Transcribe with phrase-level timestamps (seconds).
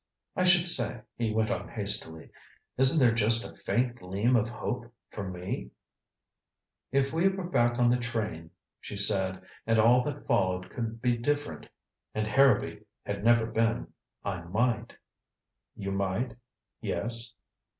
[0.35, 2.31] "I should say," he went on hastily,
[2.75, 5.69] "isn't there just a faint gleam of hope for me"
[6.99, 11.15] "If we were back on the train," she said, "and all that followed could be
[11.17, 11.67] different
[12.15, 13.93] and Harrowby had never been
[14.25, 14.95] I might"
[15.77, 16.33] "You might
[16.81, 17.33] yes?"